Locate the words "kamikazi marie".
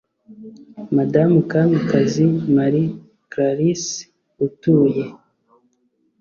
1.51-2.89